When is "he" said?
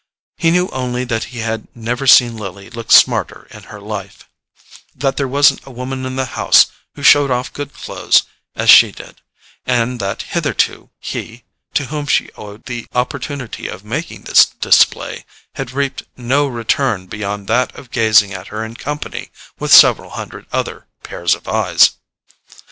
0.35-0.49, 1.25-1.41, 10.99-11.43